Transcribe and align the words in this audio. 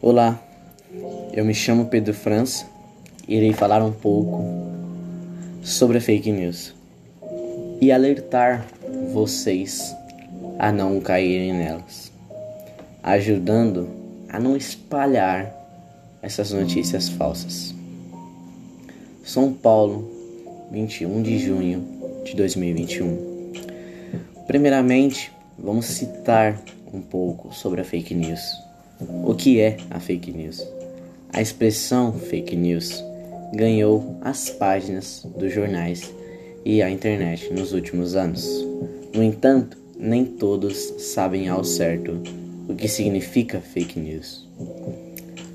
Olá, 0.00 0.40
eu 1.32 1.44
me 1.44 1.52
chamo 1.52 1.86
Pedro 1.86 2.14
França 2.14 2.64
e 3.26 3.34
irei 3.34 3.52
falar 3.52 3.82
um 3.84 3.90
pouco 3.90 4.44
sobre 5.64 5.98
a 5.98 6.00
fake 6.00 6.30
news 6.30 6.72
e 7.80 7.90
alertar 7.90 8.64
vocês 9.12 9.92
a 10.60 10.70
não 10.70 11.00
caírem 11.00 11.52
nelas, 11.52 12.12
ajudando 13.02 13.88
a 14.28 14.38
não 14.38 14.56
espalhar 14.56 15.52
essas 16.22 16.52
notícias 16.52 17.08
falsas. 17.08 17.74
São 19.24 19.52
Paulo, 19.52 20.08
21 20.70 21.20
de 21.20 21.36
junho 21.40 21.84
de 22.24 22.36
2021. 22.36 23.52
Primeiramente, 24.46 25.32
vamos 25.58 25.86
citar 25.86 26.56
um 26.92 27.00
pouco 27.00 27.52
sobre 27.54 27.80
a 27.80 27.84
fake 27.84 28.14
news. 28.14 28.40
O 29.24 29.34
que 29.34 29.60
é 29.60 29.76
a 29.90 30.00
fake 30.00 30.32
news? 30.32 30.66
A 31.32 31.40
expressão 31.40 32.12
fake 32.12 32.56
news 32.56 33.02
ganhou 33.54 34.16
as 34.22 34.50
páginas 34.50 35.26
dos 35.36 35.52
jornais 35.52 36.12
e 36.64 36.82
a 36.82 36.90
internet 36.90 37.52
nos 37.52 37.72
últimos 37.72 38.14
anos. 38.14 38.46
No 39.14 39.22
entanto, 39.22 39.76
nem 39.98 40.24
todos 40.24 40.76
sabem 40.98 41.48
ao 41.48 41.64
certo 41.64 42.20
o 42.68 42.74
que 42.74 42.88
significa 42.88 43.60
fake 43.60 43.98
news. 43.98 44.48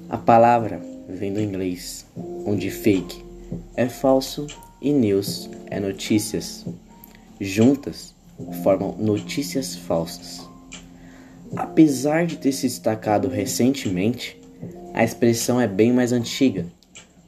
A 0.10 0.18
palavra 0.18 0.82
vem 1.08 1.34
do 1.34 1.42
inglês, 1.42 2.06
onde 2.46 2.70
fake 2.70 3.24
é 3.76 3.88
falso 3.88 4.48
e 4.82 4.92
news 4.92 5.50
é 5.70 5.80
notícias. 5.80 6.66
Juntas 7.40 8.14
formam 8.64 8.96
notícias 8.98 9.76
falsas. 9.76 10.53
Apesar 11.56 12.26
de 12.26 12.38
ter 12.38 12.52
se 12.52 12.68
destacado 12.68 13.28
recentemente, 13.28 14.40
a 14.94 15.04
expressão 15.04 15.62
é 15.62 15.68
bem 15.68 15.94
mais 15.94 16.12
antiga. 16.12 16.66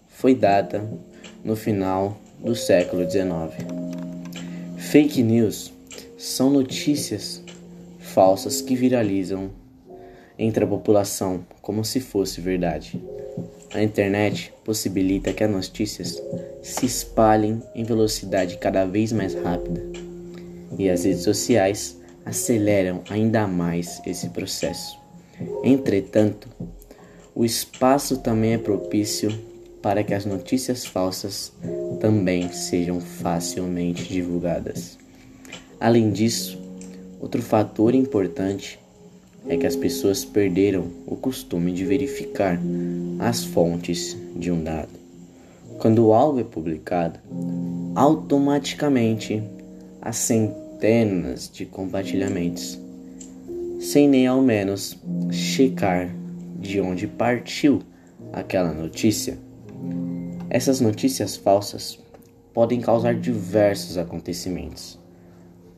Foi 0.07 0.33
dada 0.33 0.89
no 1.43 1.55
final 1.55 2.17
do 2.39 2.55
século 2.55 3.09
XIX. 3.09 3.25
Fake 4.77 5.21
news 5.21 5.71
são 6.17 6.49
notícias 6.49 7.43
falsas 7.99 8.61
que 8.61 8.75
viralizam 8.75 9.51
entre 10.37 10.63
a 10.63 10.67
população 10.67 11.45
como 11.61 11.83
se 11.83 11.99
fosse 11.99 12.41
verdade. 12.41 13.01
A 13.73 13.83
internet 13.83 14.53
possibilita 14.63 15.33
que 15.33 15.43
as 15.43 15.51
notícias 15.51 16.21
se 16.63 16.85
espalhem 16.85 17.61
em 17.75 17.83
velocidade 17.83 18.57
cada 18.57 18.85
vez 18.85 19.11
mais 19.11 19.33
rápida, 19.33 19.83
e 20.77 20.89
as 20.89 21.03
redes 21.03 21.23
sociais 21.23 21.97
aceleram 22.25 23.01
ainda 23.09 23.47
mais 23.47 24.01
esse 24.05 24.29
processo. 24.29 24.97
Entretanto, 25.63 26.49
o 27.35 27.45
espaço 27.45 28.17
também 28.17 28.53
é 28.53 28.57
propício 28.57 29.31
para 29.81 30.03
que 30.03 30.13
as 30.13 30.25
notícias 30.25 30.85
falsas 30.85 31.53
também 31.99 32.51
sejam 32.51 32.99
facilmente 32.99 34.05
divulgadas. 34.05 34.97
Além 35.79 36.11
disso, 36.11 36.57
outro 37.19 37.41
fator 37.41 37.93
importante 37.93 38.79
é 39.47 39.55
que 39.57 39.67
as 39.67 39.75
pessoas 39.75 40.25
perderam 40.25 40.87
o 41.05 41.15
costume 41.15 41.71
de 41.71 41.85
verificar 41.85 42.59
as 43.19 43.43
fontes 43.43 44.17
de 44.35 44.49
um 44.51 44.63
dado. 44.63 44.89
Quando 45.77 46.11
algo 46.13 46.39
é 46.39 46.43
publicado, 46.43 47.19
automaticamente 47.93 49.43
centenas 50.11 50.64
de 51.51 51.65
compartilhamentos, 51.65 52.79
sem 53.79 54.07
nem 54.07 54.27
ao 54.27 54.41
menos 54.41 54.97
checar 55.31 56.13
de 56.59 56.79
onde 56.79 57.07
partiu 57.07 57.81
aquela 58.31 58.71
notícia. 58.71 59.37
Essas 60.49 60.79
notícias 60.79 61.35
falsas 61.35 61.97
podem 62.53 62.81
causar 62.81 63.15
diversos 63.15 63.97
acontecimentos. 63.97 64.99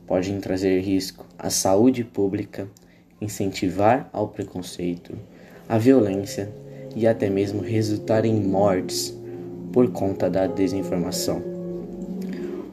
Podem 0.06 0.38
trazer 0.40 0.80
risco 0.80 1.24
à 1.38 1.48
saúde 1.48 2.04
pública, 2.04 2.68
incentivar 3.20 4.10
ao 4.12 4.28
preconceito, 4.28 5.16
à 5.68 5.78
violência 5.78 6.52
e 6.94 7.06
até 7.06 7.30
mesmo 7.30 7.62
resultar 7.62 8.24
em 8.24 8.40
mortes 8.40 9.16
por 9.72 9.90
conta 9.90 10.28
da 10.28 10.46
desinformação. 10.46 11.42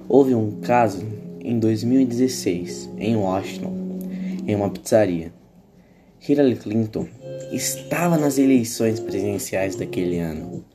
Houve 0.07 0.35
um 0.35 0.59
caso 0.61 1.14
em 1.45 1.59
2016 1.59 2.89
em 2.97 3.16
Washington, 3.16 3.72
em 4.47 4.56
uma 4.56 4.69
pizzaria. 4.69 5.31
Hillary 6.28 6.56
Clinton 6.56 7.07
estava 7.51 8.17
nas 8.17 8.39
eleições 8.39 9.00
presidenciais 9.00 9.75
daquele 9.75 10.17
ano. 10.17 10.66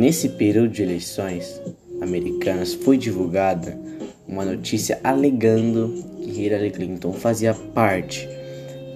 Nesse 0.00 0.30
período 0.30 0.70
de 0.70 0.82
eleições 0.82 1.60
americanas 2.00 2.74
foi 2.74 2.98
divulgada 2.98 3.78
uma 4.26 4.44
notícia 4.44 4.98
alegando 5.04 5.94
que 6.20 6.42
Hillary 6.42 6.72
Clinton 6.72 7.12
fazia 7.12 7.54
parte 7.54 8.28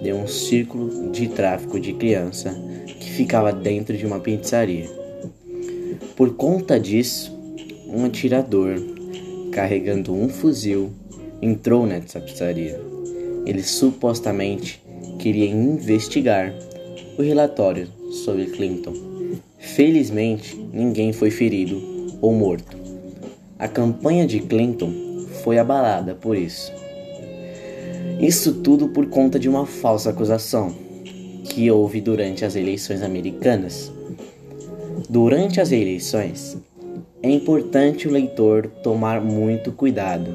de 0.03 0.11
um 0.11 0.27
círculo 0.27 1.09
de 1.09 1.29
tráfico 1.29 1.79
de 1.79 1.93
criança 1.93 2.53
que 2.99 3.09
ficava 3.11 3.53
dentro 3.53 3.95
de 3.95 4.05
uma 4.05 4.19
pizzaria. 4.19 4.89
Por 6.17 6.35
conta 6.35 6.77
disso, 6.77 7.33
um 7.87 8.03
atirador 8.03 9.00
carregando 9.51 10.13
um 10.13 10.29
fuzil 10.29 10.91
entrou 11.41 11.85
nessa 11.85 12.19
pizzaria. 12.19 12.79
Ele 13.45 13.63
supostamente 13.63 14.81
queria 15.19 15.49
investigar 15.49 16.53
o 17.17 17.21
relatório 17.21 17.87
sobre 18.23 18.45
Clinton. 18.45 18.93
Felizmente, 19.57 20.55
ninguém 20.73 21.11
foi 21.11 21.31
ferido 21.31 21.81
ou 22.21 22.33
morto. 22.33 22.77
A 23.57 23.67
campanha 23.67 24.25
de 24.25 24.39
Clinton 24.39 24.91
foi 25.43 25.57
abalada 25.57 26.15
por 26.15 26.37
isso. 26.37 26.71
Isso 28.19 28.55
tudo 28.55 28.89
por 28.89 29.07
conta 29.07 29.39
de 29.39 29.49
uma 29.49 29.65
falsa 29.65 30.11
acusação 30.11 30.73
que 31.43 31.69
houve 31.69 31.99
durante 32.01 32.45
as 32.45 32.55
eleições 32.55 33.01
americanas. 33.01 33.91
Durante 35.09 35.59
as 35.59 35.71
eleições, 35.71 36.57
é 37.23 37.29
importante 37.29 38.07
o 38.07 38.11
leitor 38.11 38.67
tomar 38.83 39.21
muito 39.21 39.71
cuidado, 39.71 40.31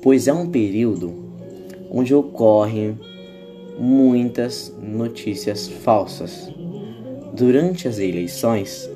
pois 0.00 0.28
é 0.28 0.32
um 0.32 0.48
período 0.48 1.12
onde 1.90 2.14
ocorrem 2.14 2.98
muitas 3.78 4.72
notícias 4.80 5.68
falsas. 5.68 6.48
Durante 7.32 7.88
as 7.88 7.98
eleições, 7.98 8.88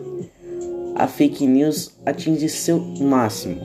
a 0.95 1.09
fake 1.09 1.47
news 1.47 1.97
atinge 2.07 2.49
seu 2.49 2.79
máximo 2.79 3.61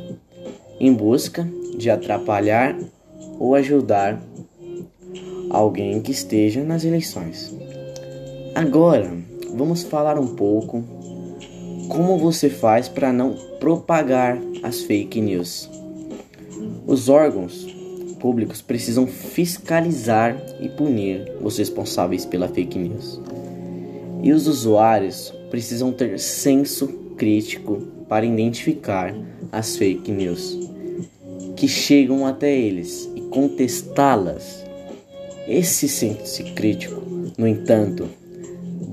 em 0.80 0.91
busca 0.91 1.47
de 1.78 1.90
atrapalhar 1.90 2.75
ou 3.40 3.53
ajudar 3.56 4.22
alguém 5.50 6.01
que 6.01 6.12
esteja 6.12 6.63
nas 6.63 6.84
eleições. 6.84 7.56
Agora, 8.56 9.12
vamos 9.53 9.84
falar 9.84 10.18
um 10.18 10.35
pouco 10.35 10.84
como 11.94 12.18
você 12.18 12.50
faz 12.50 12.90
para 12.90 13.14
não 13.14 13.34
propagar 13.59 14.38
as 14.64 14.81
fake 14.81 15.22
news. 15.22 15.70
Os 16.88 17.08
órgãos 17.08 17.66
públicos 18.20 18.62
precisam 18.62 19.06
fiscalizar 19.06 20.36
e 20.59 20.68
punir 20.70 21.31
os 21.42 21.58
responsáveis 21.58 22.26
pela 22.26 22.48
fake 22.48 22.80
news. 22.80 23.22
E 24.24 24.31
os 24.31 24.48
usuários 24.48 25.34
precisam 25.52 25.92
ter 25.92 26.20
senso 26.20 26.88
crítico 27.16 27.78
para 28.10 28.25
identificar 28.25 29.14
as 29.52 29.75
fake 29.75 30.12
news 30.12 30.58
que 31.56 31.68
chegam 31.68 32.25
até 32.25 32.54
eles 32.54 33.10
contestá-las. 33.34 34.64
Esse 35.48 35.90
senso 35.90 36.44
crítico, 36.54 37.01
no 37.38 37.48
entanto, 37.48 38.07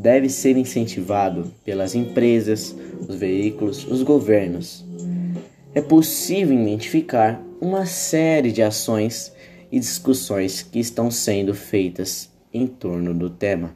deve 0.01 0.31
ser 0.31 0.57
incentivado 0.57 1.53
pelas 1.63 1.95
empresas, 1.95 2.75
os 3.09 3.15
veículos, 3.17 3.87
os 3.87 4.03
governos. 4.03 4.85
É 5.75 5.81
possível 5.81 6.59
identificar 6.59 7.41
uma 7.61 7.87
série 7.87 8.53
de 8.53 8.63
ações 8.63 9.33
e 9.71 9.79
discussões 9.79 10.63
que 10.63 10.81
estão 10.81 11.11
sendo 11.11 11.55
feitas 11.55 12.31
em 12.53 12.67
torno 12.67 13.15
do 13.15 13.31
tema. 13.31 13.71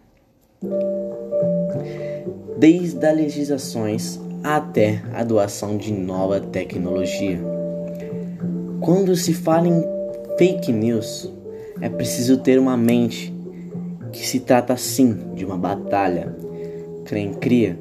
Desde 2.58 3.06
as 3.06 3.16
legislações 3.16 4.18
até 4.42 5.02
a 5.12 5.24
doação 5.24 5.76
de 5.76 5.92
nova 5.92 6.40
tecnologia. 6.40 7.40
Quando 8.80 9.16
se 9.16 9.32
fala 9.32 9.68
em 9.68 9.82
fake 10.36 10.72
news, 10.72 11.32
é 11.80 11.88
preciso 11.88 12.36
ter 12.36 12.58
uma 12.58 12.76
mente 12.76 13.32
que 14.12 14.26
se 14.26 14.40
trata 14.40 14.76
sim 14.76 15.34
de 15.34 15.44
uma 15.44 15.56
batalha. 15.56 16.36
Quem 17.06 17.32
cria, 17.34 17.78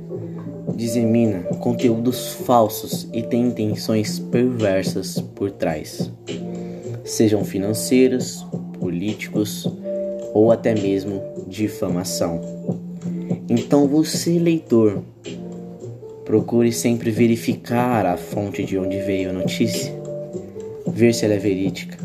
dissemina 0.76 1.44
conteúdos 1.60 2.34
falsos 2.46 3.08
e 3.14 3.22
tem 3.22 3.48
intenções 3.48 4.20
perversas 4.20 5.20
por 5.20 5.52
trás, 5.52 6.12
sejam 7.04 7.44
financeiros, 7.44 8.46
políticos, 8.80 9.68
ou 10.34 10.52
até 10.52 10.74
mesmo 10.74 11.22
difamação. 11.48 12.42
Então 13.50 13.88
você, 13.88 14.40
leitor, 14.40 15.04
procure 16.26 16.72
sempre 16.72 17.12
verificar 17.12 18.06
a 18.06 18.18
fonte 18.18 18.64
de 18.64 18.78
onde 18.78 19.00
veio 19.02 19.30
a 19.30 19.34
notícia, 19.34 19.94
ver 20.88 21.14
se 21.14 21.26
ela 21.26 21.36
é 21.36 21.40
verídica. 21.40 21.98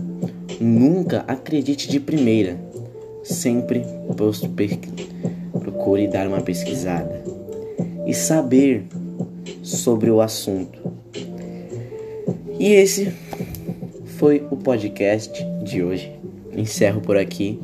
Nunca 0.61 1.25
acredite 1.29 1.89
de 1.89 2.01
primeira, 2.01 2.59
sempre 3.23 3.83
procure 5.61 6.09
dar 6.09 6.27
uma 6.27 6.41
pesquisada 6.41 7.38
e 8.09 8.15
saber 8.15 8.87
sobre 9.63 10.11
o 10.11 10.21
assunto. 10.23 10.81
E 12.59 12.73
esse 12.73 13.13
foi 14.17 14.45
o 14.51 14.57
podcast 14.57 15.45
de 15.63 15.83
hoje. 15.83 16.11
Encerro 16.57 17.03
por 17.03 17.17
aqui 17.17 17.61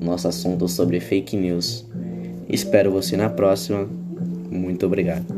nosso 0.00 0.28
assunto 0.28 0.68
sobre 0.68 1.00
fake 1.00 1.36
news. 1.36 1.86
Espero 2.48 2.92
você 2.92 3.16
na 3.16 3.30
próxima. 3.30 3.88
Muito 4.50 4.86
obrigado. 4.86 5.37